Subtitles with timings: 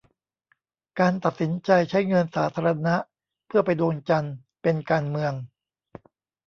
[0.99, 2.95] การตัดสินใจใช้เงินสาธารณะ
[3.47, 5.33] เพื่อไปดวงจันทร์ เป็นการเมือง